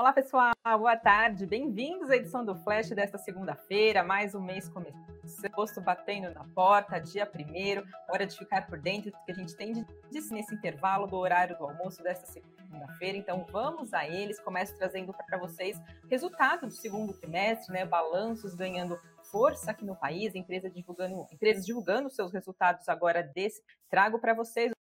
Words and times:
Olá, 0.00 0.14
pessoal, 0.14 0.54
boa 0.78 0.96
tarde. 0.96 1.44
Bem-vindos 1.44 2.08
à 2.08 2.16
edição 2.16 2.42
do 2.42 2.54
Flash 2.54 2.88
desta 2.88 3.18
segunda-feira. 3.18 4.02
Mais 4.02 4.34
um 4.34 4.40
mês 4.40 4.66
começando, 4.66 5.84
batendo 5.84 6.32
na 6.32 6.42
porta, 6.54 6.98
dia 6.98 7.26
primeiro. 7.26 7.86
Hora 8.08 8.26
de 8.26 8.34
ficar 8.34 8.66
por 8.66 8.78
dentro 8.78 9.10
do 9.10 9.18
que 9.26 9.30
a 9.30 9.34
gente 9.34 9.54
tem 9.54 9.74
de 9.74 9.84
disse 10.10 10.32
nesse 10.32 10.54
intervalo 10.54 11.06
do 11.06 11.18
horário 11.18 11.54
do 11.58 11.64
almoço 11.64 12.02
desta 12.02 12.24
segunda-feira. 12.24 13.18
Então, 13.18 13.44
vamos 13.52 13.92
a 13.92 14.08
eles. 14.08 14.40
Começo 14.40 14.74
trazendo 14.74 15.12
para 15.12 15.36
vocês 15.36 15.78
resultado 16.08 16.66
do 16.66 16.72
segundo 16.72 17.12
trimestre, 17.12 17.70
né? 17.70 17.84
Balanços 17.84 18.54
ganhando 18.54 18.98
força 19.30 19.70
aqui 19.70 19.84
no 19.84 19.94
país, 19.94 20.34
empresa 20.34 20.70
divulgando, 20.70 21.26
empresas 21.30 21.66
divulgando 21.66 22.08
seus 22.08 22.32
resultados 22.32 22.88
agora 22.88 23.22
desse. 23.22 23.62
Trago 23.90 24.18
para 24.18 24.32
vocês 24.32 24.72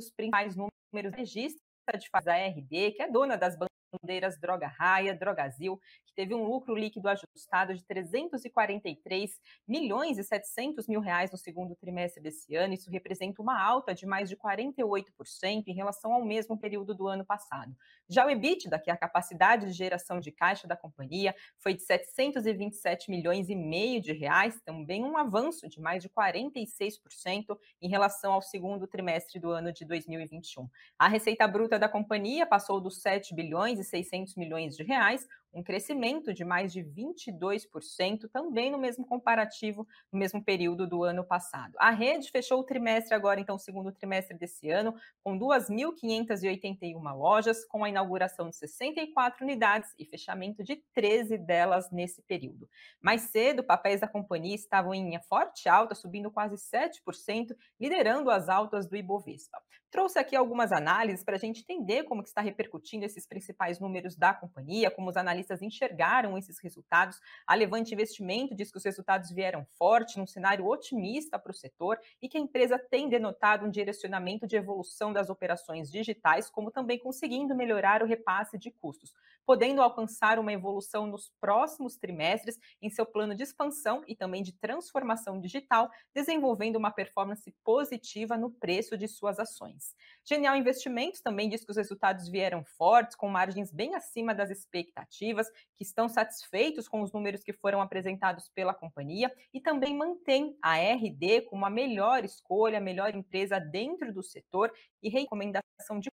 os 0.00 0.10
principais 0.16 0.56
números 0.56 1.14
registro 1.14 1.60
de 1.92 2.08
fase 2.08 2.24
da 2.24 2.36
RD, 2.36 2.92
que 2.92 3.02
é 3.02 3.10
dona 3.10 3.36
das 3.36 3.54
bandeiras 3.92 4.38
Droga 4.38 4.66
Raia, 4.66 5.14
Drogazil, 5.14 5.78
que 6.06 6.14
teve 6.14 6.34
um 6.34 6.44
lucro 6.44 6.74
líquido 6.74 7.08
ajustado 7.08 7.74
de 7.74 7.84
343 7.84 9.40
milhões 9.68 10.18
e 10.18 10.24
700 10.24 10.88
mil 10.88 11.00
reais 11.00 11.30
no 11.30 11.36
segundo 11.36 11.76
trimestre 11.76 12.22
desse 12.22 12.54
ano. 12.54 12.74
Isso 12.74 12.90
representa 12.90 13.42
uma 13.42 13.60
alta 13.60 13.94
de 13.94 14.06
mais 14.06 14.28
de 14.28 14.36
48% 14.36 15.64
em 15.66 15.74
relação 15.74 16.12
ao 16.12 16.24
mesmo 16.24 16.58
período 16.58 16.94
do 16.94 17.06
ano 17.06 17.24
passado. 17.24 17.74
Já 18.08 18.26
o 18.26 18.30
EBITDA, 18.30 18.78
que 18.78 18.90
é 18.90 18.92
a 18.92 18.96
capacidade 18.96 19.66
de 19.66 19.72
geração 19.72 20.20
de 20.20 20.32
caixa 20.32 20.66
da 20.66 20.76
companhia, 20.76 21.34
foi 21.58 21.74
de 21.74 21.82
727 21.82 23.10
milhões 23.10 23.48
e 23.48 23.56
meio 23.56 24.00
de 24.00 24.12
reais, 24.12 24.60
também 24.64 25.04
um 25.04 25.16
avanço 25.16 25.68
de 25.68 25.80
mais 25.80 26.02
de 26.02 26.08
46% 26.08 27.58
em 27.80 27.88
relação 27.88 28.32
ao 28.32 28.42
segundo 28.42 28.86
trimestre 28.86 29.40
do 29.40 29.50
ano 29.50 29.72
de 29.72 29.84
2021. 29.84 30.68
A 30.98 31.08
receita 31.08 31.46
bruta 31.46 31.78
da 31.78 31.88
companhia 31.88 32.46
passou 32.46 32.80
dos 32.80 33.00
7 33.00 33.34
bilhões 33.34 33.78
600 33.82 34.34
milhões 34.36 34.76
de 34.76 34.82
reais, 34.82 35.26
um 35.52 35.62
crescimento 35.62 36.32
de 36.32 36.44
mais 36.44 36.72
de 36.72 36.80
22%, 36.80 38.28
também 38.32 38.70
no 38.70 38.78
mesmo 38.78 39.06
comparativo, 39.06 39.86
no 40.10 40.18
mesmo 40.18 40.42
período 40.42 40.86
do 40.86 41.04
ano 41.04 41.24
passado. 41.24 41.74
A 41.78 41.90
rede 41.90 42.30
fechou 42.30 42.60
o 42.60 42.64
trimestre 42.64 43.14
agora, 43.14 43.40
então, 43.40 43.58
segundo 43.58 43.92
trimestre 43.92 44.36
desse 44.36 44.70
ano, 44.70 44.94
com 45.22 45.38
2.581 45.38 47.14
lojas, 47.14 47.64
com 47.66 47.84
a 47.84 47.88
inauguração 47.88 48.48
de 48.48 48.56
64 48.56 49.44
unidades 49.44 49.94
e 49.98 50.04
fechamento 50.04 50.62
de 50.62 50.76
13 50.94 51.36
delas 51.38 51.90
nesse 51.90 52.22
período. 52.22 52.68
Mais 53.00 53.22
cedo, 53.22 53.62
papéis 53.62 54.00
da 54.00 54.08
companhia 54.08 54.54
estavam 54.54 54.94
em 54.94 55.20
forte 55.28 55.68
alta, 55.68 55.94
subindo 55.94 56.30
quase 56.30 56.56
7%, 56.56 57.54
liderando 57.78 58.30
as 58.30 58.48
altas 58.48 58.88
do 58.88 58.96
Ibovespa. 58.96 59.58
Trouxe 59.92 60.18
aqui 60.18 60.34
algumas 60.34 60.72
análises 60.72 61.22
para 61.22 61.36
a 61.36 61.38
gente 61.38 61.60
entender 61.60 62.04
como 62.04 62.22
que 62.22 62.28
está 62.30 62.40
repercutindo 62.40 63.04
esses 63.04 63.26
principais 63.26 63.78
números 63.78 64.16
da 64.16 64.32
companhia, 64.32 64.90
como 64.90 65.10
os 65.10 65.18
analistas 65.18 65.41
enxergaram 65.50 66.38
esses 66.38 66.60
resultados. 66.60 67.18
A 67.46 67.54
Levante 67.54 67.94
Investimento 67.94 68.54
diz 68.54 68.70
que 68.70 68.76
os 68.78 68.84
resultados 68.84 69.30
vieram 69.30 69.64
forte, 69.78 70.18
num 70.18 70.26
cenário 70.26 70.66
otimista 70.66 71.38
para 71.38 71.50
o 71.50 71.54
setor 71.54 71.98
e 72.20 72.28
que 72.28 72.36
a 72.36 72.40
empresa 72.40 72.78
tem 72.78 73.08
denotado 73.08 73.66
um 73.66 73.70
direcionamento 73.70 74.46
de 74.46 74.54
evolução 74.54 75.12
das 75.12 75.30
operações 75.30 75.90
digitais, 75.90 76.50
como 76.50 76.70
também 76.70 76.98
conseguindo 76.98 77.54
melhorar 77.54 78.02
o 78.02 78.06
repasse 78.06 78.58
de 78.58 78.70
custos, 78.70 79.12
podendo 79.46 79.82
alcançar 79.82 80.38
uma 80.38 80.52
evolução 80.52 81.06
nos 81.06 81.32
próximos 81.40 81.96
trimestres 81.96 82.58
em 82.80 82.90
seu 82.90 83.06
plano 83.06 83.34
de 83.34 83.42
expansão 83.42 84.04
e 84.06 84.14
também 84.14 84.42
de 84.42 84.52
transformação 84.52 85.40
digital, 85.40 85.90
desenvolvendo 86.14 86.76
uma 86.76 86.90
performance 86.90 87.50
positiva 87.64 88.36
no 88.36 88.50
preço 88.50 88.96
de 88.96 89.08
suas 89.08 89.38
ações. 89.38 89.94
Genial 90.24 90.56
Investimentos 90.56 91.20
também 91.20 91.48
diz 91.48 91.64
que 91.64 91.70
os 91.70 91.76
resultados 91.76 92.28
vieram 92.28 92.64
fortes, 92.64 93.16
com 93.16 93.28
margens 93.28 93.72
bem 93.72 93.94
acima 93.94 94.34
das 94.34 94.50
expectativas, 94.50 95.31
que 95.74 95.82
estão 95.82 96.08
satisfeitos 96.08 96.88
com 96.88 97.02
os 97.02 97.12
números 97.12 97.42
que 97.42 97.52
foram 97.52 97.80
apresentados 97.80 98.48
pela 98.48 98.74
companhia 98.74 99.32
e 99.52 99.60
também 99.60 99.96
mantém 99.96 100.56
a 100.62 100.76
RD 100.76 101.42
como 101.42 101.64
a 101.64 101.70
melhor 101.70 102.24
escolha, 102.24 102.78
a 102.78 102.80
melhor 102.80 103.14
empresa 103.14 103.58
dentro 103.58 104.12
do 104.12 104.22
setor 104.22 104.72
e 105.02 105.08
recomendação 105.08 105.98
de 105.98 106.10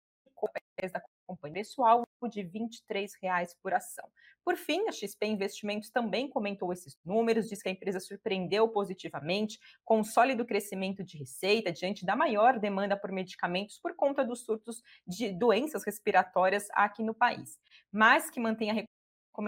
da 0.87 1.01
companhia 1.27 1.55
pessoal 1.55 2.03
de 2.29 2.41
R$ 2.41 2.49
23,00 2.49 3.55
por 3.61 3.73
ação. 3.73 4.07
Por 4.43 4.55
fim, 4.55 4.87
a 4.87 4.91
XP 4.91 5.25
Investimentos 5.25 5.89
também 5.89 6.29
comentou 6.29 6.71
esses 6.71 6.97
números, 7.03 7.49
diz 7.49 7.61
que 7.61 7.69
a 7.69 7.71
empresa 7.71 7.99
surpreendeu 7.99 8.67
positivamente 8.69 9.59
com 9.83 9.99
um 9.99 10.03
sólido 10.03 10.45
crescimento 10.45 11.03
de 11.03 11.17
receita 11.17 11.71
diante 11.71 12.05
da 12.05 12.15
maior 12.15 12.59
demanda 12.59 12.95
por 12.95 13.11
medicamentos 13.11 13.79
por 13.79 13.95
conta 13.95 14.23
dos 14.23 14.43
surtos 14.43 14.81
de 15.05 15.31
doenças 15.31 15.83
respiratórias 15.83 16.67
aqui 16.71 17.03
no 17.03 17.13
país, 17.13 17.59
mas 17.91 18.29
que 18.29 18.39
mantém 18.39 18.71
a 18.71 18.73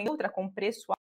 outra 0.09 0.29
com 0.29 0.49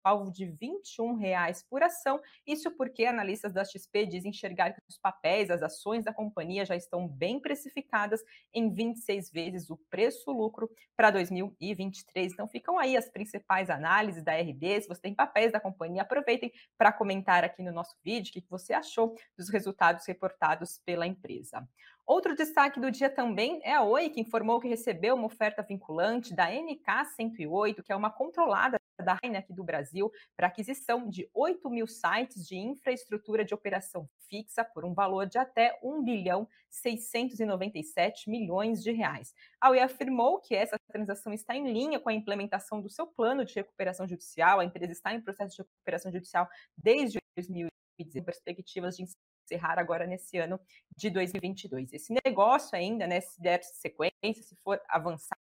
preço-alvo 0.07 0.31
de 0.31 0.45
R$ 0.45 0.57
21,00 0.63 1.65
por 1.69 1.83
ação. 1.83 2.21
Isso 2.47 2.71
porque 2.71 3.05
analistas 3.05 3.53
da 3.53 3.65
XP 3.65 4.07
dizem 4.07 4.31
enxergar 4.31 4.73
que 4.73 4.81
os 4.89 4.99
papéis, 4.99 5.51
as 5.51 5.63
ações 5.63 6.05
da 6.05 6.13
companhia 6.13 6.65
já 6.65 6.77
estão 6.77 7.09
bem 7.09 7.41
precificadas 7.41 8.23
em 8.55 8.73
26 8.73 9.31
vezes 9.31 9.69
o 9.69 9.77
preço-lucro 9.91 10.71
para 10.97 11.11
2023. 11.11 12.33
Então 12.33 12.49
ficam 12.49 12.79
aí 12.79 12.97
as 12.97 13.09
principais 13.09 13.69
análises 13.69 14.23
da 14.23 14.33
RD. 14.33 14.83
Se 14.83 14.89
você 14.89 15.01
tem 15.01 15.15
papéis 15.15 15.53
da 15.53 15.61
companhia, 15.61 16.03
aproveitem 16.03 16.53
para 16.79 16.93
comentar 16.93 17.43
aqui 17.43 17.63
no 17.63 17.73
nosso 17.73 17.97
vídeo 18.05 18.31
o 18.31 18.33
que 18.33 18.45
você 18.49 18.73
achou 18.73 19.15
dos 19.37 19.49
resultados 19.49 20.07
reportados 20.07 20.81
pela 20.85 21.07
empresa. 21.07 21.67
Outro 22.07 22.37
destaque 22.37 22.79
do 22.79 22.89
dia 22.89 23.11
também 23.11 23.61
é 23.65 23.75
a 23.75 23.83
Oi, 23.83 24.09
que 24.11 24.21
informou 24.21 24.61
que 24.61 24.69
recebeu 24.69 25.17
uma 25.17 25.27
oferta 25.27 25.61
vinculante 25.61 26.33
da 26.33 26.49
NK108, 26.49 27.83
que 27.83 27.93
é 27.93 27.97
uma 27.97 28.11
controlada 28.11 28.79
da 29.03 29.19
Raine 29.23 29.37
aqui 29.37 29.53
do 29.53 29.65
Brasil, 29.65 30.11
para 30.37 30.47
aquisição 30.47 31.09
de 31.09 31.29
8 31.35 31.69
mil 31.71 31.87
sites 31.87 32.47
de 32.47 32.57
infraestrutura 32.57 33.45
de 33.45 33.55
operação 33.55 34.09
fixa 34.29 34.65
por 34.65 34.85
um 34.85 34.95
valor 34.95 35.27
de 35.27 35.39
até 35.39 35.79
1 35.83 36.03
bilhão 36.03 36.49
697 36.71 38.29
milhões 38.29 38.83
de 38.83 38.93
reais. 38.93 39.35
A 39.61 39.71
Oi 39.71 39.81
afirmou 39.81 40.41
que 40.41 40.55
essa 40.55 40.77
transação 40.91 41.33
está 41.33 41.55
em 41.55 41.73
linha 41.73 42.01
com 42.01 42.09
a 42.09 42.15
implementação 42.15 42.81
do 42.81 42.91
seu 42.91 43.07
plano 43.07 43.45
de 43.45 43.55
recuperação 43.55 44.07
judicial. 44.07 44.61
A 44.61 44.65
empresa 44.65 44.93
está 44.93 45.13
em 45.13 45.21
processo 45.21 45.57
de 45.57 45.63
recuperação 45.63 46.11
judicial 46.11 46.49
desde 46.77 47.19
2010, 47.37 48.25
perspectivas 48.25 48.97
de 48.97 49.05
encerrar 49.47 49.79
agora 49.79 50.07
nesse 50.07 50.37
ano 50.39 50.61
de 50.97 51.11
2022. 51.11 51.93
Esse 51.93 52.15
negócio 52.25 52.77
ainda, 52.77 53.07
né, 53.07 53.21
se 53.21 53.41
der 53.41 53.63
sequência, 53.63 54.43
se 54.43 54.57
for 54.57 54.81
avançar, 54.89 55.39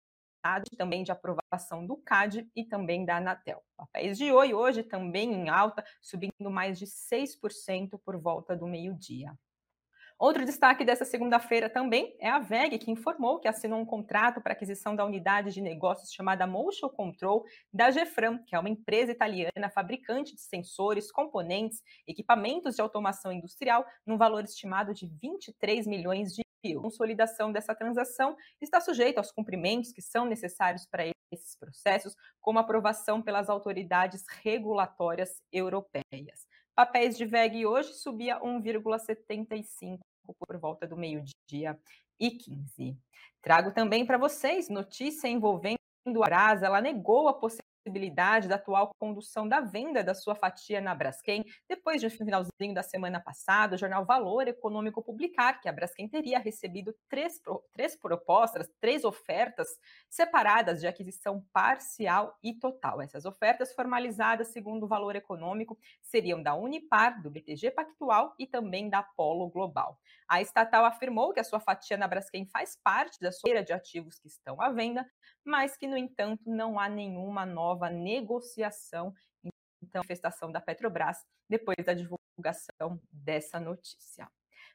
também 0.77 1.03
de 1.03 1.11
aprovação 1.11 1.85
do 1.85 1.97
CAD 1.97 2.49
e 2.55 2.65
também 2.65 3.05
da 3.05 3.17
Anatel. 3.17 3.63
Papéis 3.77 4.17
de 4.17 4.31
oi 4.31 4.53
hoje 4.53 4.83
também 4.83 5.33
em 5.33 5.49
alta, 5.49 5.83
subindo 6.01 6.49
mais 6.49 6.79
de 6.79 6.85
6% 6.85 7.99
por 8.03 8.17
volta 8.17 8.55
do 8.55 8.67
meio-dia. 8.67 9.31
Outro 10.21 10.45
destaque 10.45 10.85
dessa 10.85 11.03
segunda-feira 11.03 11.67
também 11.67 12.15
é 12.19 12.29
a 12.29 12.37
VEG, 12.37 12.77
que 12.77 12.91
informou 12.91 13.39
que 13.39 13.47
assinou 13.47 13.79
um 13.79 13.85
contrato 13.85 14.39
para 14.39 14.53
aquisição 14.53 14.95
da 14.95 15.03
unidade 15.03 15.51
de 15.51 15.59
negócios 15.59 16.13
chamada 16.13 16.45
Motion 16.45 16.89
Control 16.89 17.43
da 17.73 17.89
Gefram, 17.89 18.37
que 18.45 18.55
é 18.55 18.59
uma 18.59 18.69
empresa 18.69 19.11
italiana 19.11 19.71
fabricante 19.73 20.35
de 20.35 20.41
sensores, 20.41 21.11
componentes, 21.11 21.81
equipamentos 22.07 22.75
de 22.75 22.81
automação 22.83 23.31
industrial, 23.31 23.83
num 24.05 24.15
valor 24.15 24.43
estimado 24.43 24.93
de 24.93 25.07
23 25.07 25.87
milhões 25.87 26.35
de. 26.35 26.43
A 26.63 26.79
consolidação 26.79 27.51
dessa 27.51 27.73
transação 27.73 28.37
está 28.61 28.79
sujeita 28.79 29.19
aos 29.19 29.31
cumprimentos 29.31 29.91
que 29.91 30.01
são 30.01 30.25
necessários 30.25 30.85
para 30.85 31.11
esses 31.31 31.55
processos, 31.55 32.15
como 32.39 32.59
aprovação 32.59 33.19
pelas 33.19 33.49
autoridades 33.49 34.23
regulatórias 34.43 35.41
europeias. 35.51 36.47
Papéis 36.75 37.17
de 37.17 37.25
VEG 37.25 37.65
hoje 37.65 37.93
subia 37.93 38.39
1,75 38.39 39.99
por 40.37 40.57
volta 40.57 40.85
do 40.85 40.95
meio-dia 40.95 41.79
e 42.19 42.29
15. 42.29 42.95
Trago 43.41 43.71
também 43.71 44.05
para 44.05 44.19
vocês 44.19 44.69
notícia 44.69 45.27
envolvendo 45.27 45.79
a 46.05 46.25
Brasa, 46.25 46.67
ela 46.67 46.79
negou 46.79 47.27
a 47.27 47.33
possibilidade 47.33 47.70
possibilidade 47.81 48.47
da 48.47 48.55
atual 48.55 48.91
condução 48.99 49.47
da 49.47 49.59
venda 49.59 50.03
da 50.03 50.13
sua 50.13 50.35
fatia 50.35 50.79
na 50.79 50.93
Braskem, 50.93 51.43
depois 51.67 51.99
de 51.99 52.07
um 52.07 52.09
finalzinho 52.09 52.73
da 52.73 52.83
semana 52.83 53.19
passada, 53.19 53.75
o 53.75 53.77
jornal 53.77 54.05
Valor 54.05 54.47
Econômico 54.47 55.03
publicar 55.03 55.59
que 55.59 55.67
a 55.67 55.71
Braskem 55.71 56.07
teria 56.07 56.37
recebido 56.37 56.95
três, 57.09 57.41
três 57.73 57.95
propostas, 57.95 58.69
três 58.79 59.03
ofertas 59.03 59.67
separadas 60.09 60.79
de 60.79 60.87
aquisição 60.87 61.43
parcial 61.51 62.37
e 62.43 62.53
total. 62.53 63.01
Essas 63.01 63.25
ofertas 63.25 63.73
formalizadas, 63.73 64.49
segundo 64.49 64.83
o 64.83 64.87
Valor 64.87 65.15
Econômico, 65.15 65.77
seriam 66.01 66.41
da 66.41 66.53
Unipar, 66.53 67.21
do 67.21 67.31
BTG 67.31 67.71
Pactual 67.71 68.35
e 68.37 68.45
também 68.45 68.89
da 68.89 69.01
Polo 69.01 69.49
Global. 69.49 69.97
A 70.27 70.41
estatal 70.41 70.85
afirmou 70.85 71.33
que 71.33 71.39
a 71.39 71.43
sua 71.43 71.59
fatia 71.59 71.97
na 71.97 72.07
Braskem 72.07 72.45
faz 72.45 72.77
parte 72.81 73.19
da 73.19 73.31
sua 73.31 73.63
de 73.63 73.73
ativos 73.73 74.19
que 74.19 74.27
estão 74.27 74.61
à 74.61 74.69
venda, 74.69 75.05
mas 75.43 75.75
que, 75.75 75.87
no 75.87 75.97
entanto, 75.97 76.43
não 76.45 76.79
há 76.79 76.87
nenhuma 76.87 77.45
nova 77.45 77.70
negociação, 77.89 79.13
então, 79.43 79.99
manifestação 79.99 80.51
da 80.51 80.61
Petrobras 80.61 81.25
depois 81.49 81.77
da 81.83 81.93
divulgação 81.93 83.01
dessa 83.11 83.59
notícia. 83.59 84.29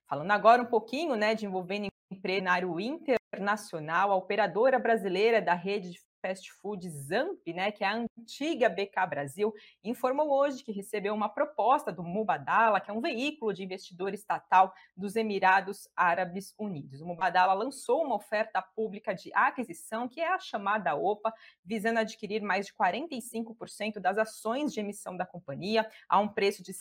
Falando 0.07 0.31
agora 0.31 0.63
um 0.63 0.67
pouquinho 0.67 1.17
né, 1.17 1.35
de 1.35 1.47
envolvendo 1.47 1.89
empresário 2.11 2.79
internacional, 2.81 4.13
a 4.13 4.17
operadora 4.17 4.79
brasileira 4.79 5.41
da 5.43 5.55
rede 5.55 5.91
de 5.91 6.01
fast 6.21 6.53
food 6.53 6.89
Zamp, 6.89 7.47
né, 7.49 7.71
que 7.71 7.85
é 7.85 7.87
a 7.87 8.05
antiga 8.19 8.69
BK 8.69 9.07
Brasil, 9.09 9.53
informou 9.83 10.31
hoje 10.31 10.63
que 10.63 10.73
recebeu 10.73 11.15
uma 11.15 11.29
proposta 11.29 11.93
do 11.93 12.03
Mubadala, 12.03 12.81
que 12.81 12.91
é 12.91 12.95
um 12.95 13.01
veículo 13.01 13.53
de 13.53 13.63
investidor 13.63 14.15
estatal 14.15 14.73
dos 14.97 15.17
Emirados 15.17 15.89
Árabes 15.95 16.55
Unidos. 16.59 17.01
O 17.01 17.07
Mubadala 17.07 17.53
lançou 17.53 18.05
uma 18.05 18.17
oferta 18.17 18.61
pública 18.61 19.15
de 19.15 19.31
aquisição, 19.35 20.09
que 20.09 20.21
é 20.21 20.33
a 20.33 20.39
chamada 20.39 20.95
OPA, 20.95 21.33
visando 21.65 22.01
adquirir 22.01 22.43
mais 22.43 22.67
de 22.67 22.75
45% 22.75 24.01
das 24.01 24.19
ações 24.19 24.73
de 24.73 24.81
emissão 24.81 25.17
da 25.17 25.27
companhia 25.27 25.89
a 26.09 26.19
um 26.19 26.29
preço 26.29 26.63
de 26.63 26.73
R$ 26.73 26.79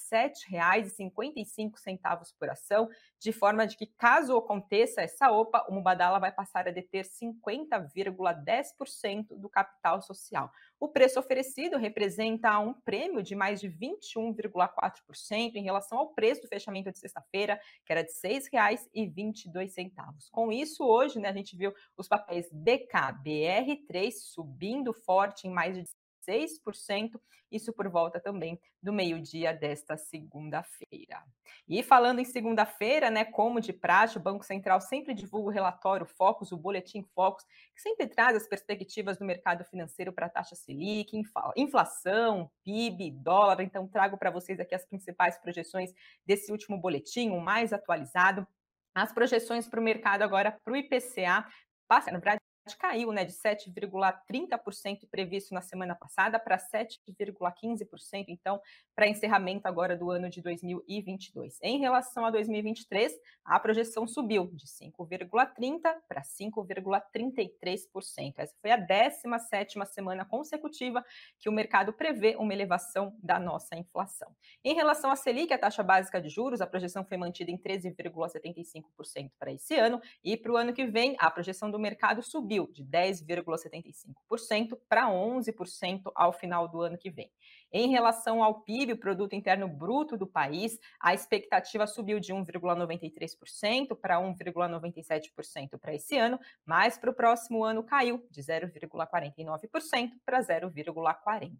7,55 0.51 2.33
por 2.37 2.49
ação, 2.49 2.89
de 3.19 3.31
forma 3.31 3.65
de 3.67 3.77
que, 3.77 3.87
caso 3.87 4.37
aconteça 4.37 5.01
essa 5.01 5.31
OPA, 5.31 5.65
o 5.69 5.73
Mubadala 5.73 6.19
vai 6.19 6.31
passar 6.31 6.67
a 6.67 6.71
deter 6.71 7.05
50,10% 7.05 9.24
do 9.31 9.49
capital 9.49 10.01
social. 10.01 10.51
O 10.79 10.87
preço 10.87 11.19
oferecido 11.19 11.77
representa 11.77 12.59
um 12.59 12.73
prêmio 12.73 13.23
de 13.23 13.35
mais 13.35 13.59
de 13.59 13.69
21,4% 13.69 15.55
em 15.55 15.63
relação 15.63 15.97
ao 15.97 16.13
preço 16.13 16.41
do 16.41 16.47
fechamento 16.47 16.91
de 16.91 16.99
sexta-feira, 16.99 17.59
que 17.85 17.91
era 17.91 18.03
de 18.03 18.11
R$ 18.23 18.39
6,22. 18.39 20.29
Com 20.31 20.51
isso, 20.51 20.83
hoje, 20.83 21.19
né, 21.19 21.29
a 21.29 21.33
gente 21.33 21.55
viu 21.55 21.73
os 21.97 22.07
papéis 22.07 22.51
BKBR3 22.51 24.11
subindo 24.11 24.93
forte 24.93 25.47
em 25.47 25.51
mais 25.51 25.75
de 25.75 25.83
6%, 26.27 27.19
isso 27.51 27.71
por 27.73 27.89
volta 27.89 28.19
também 28.19 28.59
do 28.81 28.91
meio-dia 28.91 29.53
desta 29.53 29.97
segunda-feira. 29.97 31.23
E 31.67 31.81
falando 31.83 32.19
em 32.19 32.25
segunda-feira, 32.25 33.09
né, 33.09 33.25
como 33.25 33.61
de 33.61 33.71
praxe, 33.71 34.17
o 34.17 34.21
Banco 34.21 34.43
Central 34.43 34.81
sempre 34.81 35.13
divulga 35.13 35.49
o 35.49 35.53
relatório 35.53 36.05
Focus, 36.05 36.51
o 36.51 36.57
boletim 36.57 37.03
Focus, 37.15 37.45
que 37.73 37.81
sempre 37.81 38.07
traz 38.07 38.35
as 38.35 38.47
perspectivas 38.47 39.17
do 39.17 39.25
mercado 39.25 39.63
financeiro 39.65 40.11
para 40.11 40.25
a 40.27 40.29
taxa 40.29 40.55
Selic, 40.55 41.15
inflação, 41.55 42.51
PIB, 42.63 43.11
dólar. 43.11 43.61
Então 43.61 43.87
trago 43.87 44.17
para 44.17 44.31
vocês 44.31 44.59
aqui 44.59 44.75
as 44.75 44.85
principais 44.85 45.37
projeções 45.37 45.91
desse 46.25 46.51
último 46.51 46.77
boletim, 46.77 47.29
o 47.29 47.39
mais 47.39 47.73
atualizado. 47.73 48.45
As 48.93 49.11
projeções 49.11 49.67
para 49.67 49.79
o 49.79 49.83
mercado 49.83 50.21
agora 50.21 50.51
para 50.51 50.73
o 50.73 50.77
IPCA 50.77 51.45
passa, 51.87 52.11
verdade, 52.11 52.39
caiu 52.73 53.11
né, 53.11 53.23
de 53.23 53.33
7,30% 53.33 55.07
previsto 55.11 55.53
na 55.53 55.61
semana 55.61 55.93
passada 55.93 56.39
para 56.39 56.57
7,15%, 56.57 58.25
então, 58.29 58.59
para 58.95 59.07
encerramento 59.07 59.67
agora 59.67 59.95
do 59.95 60.09
ano 60.09 60.29
de 60.29 60.41
2022. 60.41 61.59
Em 61.61 61.79
relação 61.79 62.25
a 62.25 62.31
2023, 62.31 63.13
a 63.43 63.59
projeção 63.59 64.07
subiu 64.07 64.49
de 64.53 64.65
5,30% 64.65 65.81
para 66.07 66.21
5,33%. 66.21 68.33
Essa 68.37 68.55
foi 68.59 68.71
a 68.71 68.77
17ª 68.77 69.85
semana 69.85 70.25
consecutiva 70.25 71.05
que 71.37 71.49
o 71.49 71.51
mercado 71.51 71.93
prevê 71.93 72.35
uma 72.37 72.53
elevação 72.53 73.15
da 73.21 73.37
nossa 73.37 73.75
inflação. 73.75 74.33
Em 74.63 74.73
relação 74.73 75.11
à 75.11 75.15
Selic, 75.15 75.53
a 75.53 75.57
taxa 75.57 75.83
básica 75.83 76.19
de 76.19 76.29
juros, 76.29 76.61
a 76.61 76.67
projeção 76.67 77.05
foi 77.05 77.17
mantida 77.17 77.51
em 77.51 77.57
13,75% 77.57 79.31
para 79.37 79.51
esse 79.51 79.75
ano 79.75 80.01
e 80.23 80.37
para 80.37 80.51
o 80.51 80.57
ano 80.57 80.73
que 80.73 80.85
vem, 80.85 81.15
a 81.19 81.29
projeção 81.29 81.69
do 81.69 81.77
mercado 81.77 82.23
subiu 82.23 82.54
subiu 82.55 82.71
de 82.71 82.83
10,75% 82.85 84.79
para 84.87 85.09
11% 85.09 86.11
ao 86.15 86.31
final 86.31 86.67
do 86.67 86.81
ano 86.81 86.97
que 86.97 87.09
vem. 87.09 87.29
Em 87.71 87.89
relação 87.89 88.43
ao 88.43 88.61
PIB, 88.61 88.93
o 88.93 88.97
produto 88.97 89.33
interno 89.33 89.67
bruto 89.67 90.15
do 90.17 90.25
país, 90.25 90.79
a 90.99 91.13
expectativa 91.13 91.85
subiu 91.85 92.19
de 92.19 92.33
1,93% 92.33 93.95
para 93.99 94.17
1,97% 94.17 95.77
para 95.79 95.93
esse 95.93 96.17
ano, 96.17 96.39
mas 96.65 96.97
para 96.97 97.11
o 97.11 97.13
próximo 97.13 97.63
ano 97.63 97.83
caiu 97.83 98.25
de 98.31 98.41
0,49% 98.41 100.11
para 100.25 100.39
0,40%. 100.39 101.51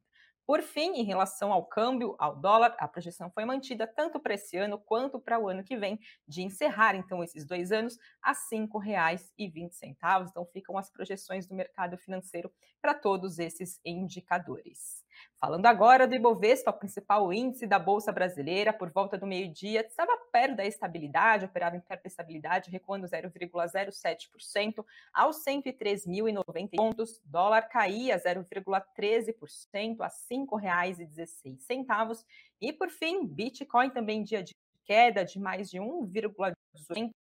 Por 0.46 0.62
fim, 0.62 0.94
em 0.94 1.04
relação 1.04 1.52
ao 1.52 1.66
câmbio, 1.66 2.16
ao 2.20 2.36
dólar, 2.36 2.76
a 2.80 2.88
projeção 2.88 3.32
foi 3.32 3.46
mantida 3.46 3.88
tanto 3.88 4.20
para 4.20 4.36
esse 4.36 4.58
ano 4.58 4.80
quanto 4.80 5.20
para 5.20 5.40
o 5.40 5.48
ano 5.48 5.64
que 5.64 5.78
vem, 5.78 6.00
de 6.28 6.44
encerrar 6.44 6.96
então 6.96 7.24
esses 7.24 7.46
dois 7.46 7.72
anos 7.72 7.98
a 8.22 8.32
R$ 8.32 8.38
5,20. 8.52 10.30
Então 10.30 10.46
ficam 10.46 10.78
as 10.78 10.90
projeções 10.90 11.48
do 11.48 11.56
mercado 11.56 11.98
financeiro 11.98 12.52
para 12.82 12.94
todos 12.94 13.40
esses 13.40 13.80
indicadores. 13.84 15.05
Falando 15.40 15.66
agora 15.66 16.08
do 16.08 16.16
Ibovespa, 16.16 16.72
o 16.72 16.74
principal 16.74 17.32
índice 17.32 17.68
da 17.68 17.78
Bolsa 17.78 18.12
Brasileira, 18.12 18.74
por 18.74 18.90
volta 18.90 19.18
do 19.18 19.28
meio-dia, 19.28 19.82
estava 19.82 20.18
perto 20.32 20.56
da 20.56 20.66
estabilidade, 20.66 21.46
operava 21.46 21.76
em 21.78 21.82
perto 21.82 22.04
da 22.04 22.08
estabilidade, 22.08 22.72
recuando 22.72 23.08
0,07% 23.08 24.86
aos 25.14 25.44
103.090 25.44 26.76
pontos. 26.76 27.22
Dólar 27.26 27.64
caía 27.70 28.18
0,13% 28.18 30.02
a 30.02 30.08
R$ 30.08 30.12
5,16. 30.32 32.26
E, 32.62 32.74
por 32.74 32.90
fim, 32.90 33.26
Bitcoin 33.26 33.90
também 33.90 34.24
dia 34.24 34.42
de 34.42 34.56
queda 34.86 35.26
de 35.26 35.40
mais 35.40 35.70
de 35.70 35.80
1,18% 35.80 37.12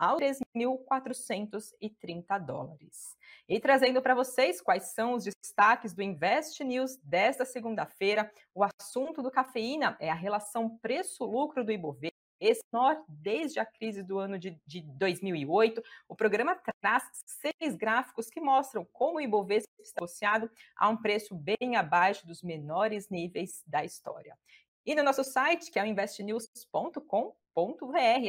aos 0.00 0.18
3.430 0.56 2.38
dólares. 2.42 3.14
E 3.46 3.60
trazendo 3.60 4.00
para 4.00 4.14
vocês 4.14 4.62
quais 4.62 4.94
são 4.94 5.12
os 5.12 5.24
destaques 5.24 5.92
do 5.92 6.02
Invest 6.02 6.64
News 6.64 6.96
desta 7.04 7.44
segunda-feira, 7.44 8.32
o 8.54 8.64
assunto 8.64 9.22
do 9.22 9.30
cafeína 9.30 9.98
é 10.00 10.10
a 10.10 10.14
relação 10.14 10.78
preço-lucro 10.78 11.62
do 11.62 11.70
Ibovespa 11.70 12.18
menor 12.72 13.04
desde 13.06 13.60
a 13.60 13.66
crise 13.66 14.02
do 14.02 14.18
ano 14.18 14.38
de, 14.38 14.58
de, 14.66 14.80
2008. 14.80 15.82
O 16.08 16.16
programa 16.16 16.58
traz 16.80 17.04
seis 17.24 17.76
gráficos 17.76 18.30
que 18.30 18.40
mostram 18.40 18.86
como 18.92 19.18
o 19.18 19.20
Ibovespa 19.20 19.70
está 19.78 20.04
associado 20.04 20.50
a 20.76 20.88
um 20.88 20.96
preço 20.96 21.34
bem 21.34 21.76
abaixo 21.76 22.26
dos 22.26 22.42
menores 22.42 23.10
níveis 23.10 23.62
da 23.66 23.84
história. 23.84 24.36
E 24.86 24.94
no 24.94 25.02
nosso 25.02 25.22
site, 25.22 25.70
que 25.70 25.78
é 25.78 25.82
o 25.82 25.86
investnews.com, 25.86 27.36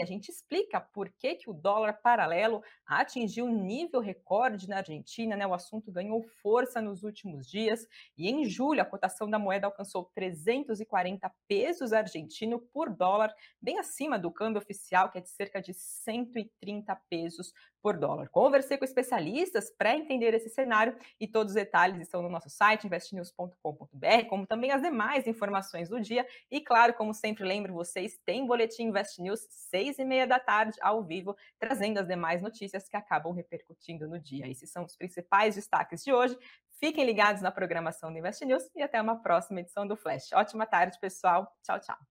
a 0.01 0.05
gente 0.05 0.29
explica 0.29 0.81
por 0.81 1.09
que, 1.09 1.35
que 1.35 1.49
o 1.49 1.53
dólar 1.53 1.93
paralelo 2.01 2.63
atingiu 2.85 3.47
nível 3.47 3.99
recorde 3.99 4.67
na 4.67 4.77
Argentina, 4.77 5.35
né? 5.35 5.45
O 5.45 5.53
assunto 5.53 5.91
ganhou 5.91 6.21
força 6.41 6.81
nos 6.81 7.03
últimos 7.03 7.47
dias 7.47 7.87
e 8.17 8.29
em 8.29 8.45
julho 8.45 8.81
a 8.81 8.85
cotação 8.85 9.29
da 9.29 9.39
moeda 9.39 9.67
alcançou 9.67 10.11
340 10.15 11.31
pesos 11.47 11.93
argentino 11.93 12.59
por 12.59 12.89
dólar, 12.89 13.33
bem 13.61 13.79
acima 13.79 14.17
do 14.17 14.31
câmbio 14.31 14.61
oficial, 14.61 15.09
que 15.09 15.17
é 15.17 15.21
de 15.21 15.29
cerca 15.29 15.61
de 15.61 15.73
130 15.73 16.95
pesos 17.09 17.53
por 17.81 17.97
dólar. 17.97 18.29
Conversei 18.29 18.77
com 18.77 18.85
especialistas 18.85 19.71
para 19.71 19.95
entender 19.95 20.33
esse 20.33 20.49
cenário 20.49 20.95
e 21.19 21.27
todos 21.27 21.51
os 21.51 21.55
detalhes 21.55 21.99
estão 21.99 22.21
no 22.21 22.29
nosso 22.29 22.49
site 22.49 22.85
investnews.com.br, 22.85 24.25
como 24.29 24.45
também 24.45 24.71
as 24.71 24.81
demais 24.81 25.25
informações 25.25 25.89
do 25.89 25.99
dia. 25.99 26.25
E 26.49 26.61
claro, 26.61 26.93
como 26.93 27.13
sempre 27.13 27.43
lembro 27.43 27.73
vocês, 27.73 28.19
tem 28.23 28.45
boletim 28.45 28.91
Invest 29.11 29.21
News 29.21 29.47
seis 29.49 29.99
e 29.99 30.05
meia 30.05 30.27
da 30.27 30.39
tarde 30.39 30.77
ao 30.81 31.03
vivo, 31.03 31.35
trazendo 31.59 31.99
as 31.99 32.07
demais 32.07 32.41
notícias 32.41 32.87
que 32.87 32.95
acabam 32.95 33.33
repercutindo 33.33 34.07
no 34.07 34.19
dia. 34.19 34.47
Esses 34.47 34.69
são 34.71 34.85
os 34.85 34.95
principais 34.95 35.55
destaques 35.55 36.03
de 36.03 36.13
hoje. 36.13 36.37
Fiquem 36.79 37.05
ligados 37.05 37.41
na 37.41 37.51
programação 37.51 38.11
do 38.11 38.17
Invest 38.17 38.45
News 38.45 38.63
e 38.75 38.81
até 38.81 39.01
uma 39.01 39.21
próxima 39.21 39.59
edição 39.59 39.87
do 39.87 39.95
Flash. 39.95 40.31
Ótima 40.33 40.65
tarde, 40.65 40.97
pessoal. 40.99 41.51
Tchau, 41.63 41.79
tchau. 41.79 42.10